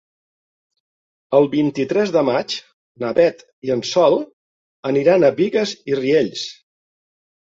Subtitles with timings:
[1.39, 2.55] El vint-i-tres de maig
[3.03, 4.17] na Beth i en Sol
[4.93, 6.47] aniran a Bigues i Riells.